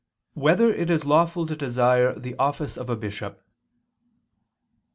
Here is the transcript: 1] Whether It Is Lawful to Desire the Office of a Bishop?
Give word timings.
1] 0.33 0.41
Whether 0.43 0.73
It 0.73 0.89
Is 0.89 1.05
Lawful 1.05 1.45
to 1.45 1.55
Desire 1.55 2.17
the 2.17 2.35
Office 2.37 2.75
of 2.75 2.89
a 2.89 2.95
Bishop? 2.95 3.39